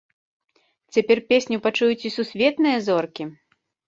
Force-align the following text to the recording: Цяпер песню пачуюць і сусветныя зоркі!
Цяпер 0.95 1.17
песню 1.31 1.57
пачуюць 1.65 2.05
і 2.11 2.13
сусветныя 2.15 2.77
зоркі! 2.87 3.29